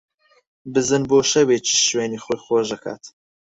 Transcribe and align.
بزن 0.73 1.01
بۆ 1.09 1.17
شەوێکیش 1.31 1.79
شوێنی 1.89 2.21
خۆی 2.23 2.39
خۆش 2.43 2.67
ئەکات 2.73 3.03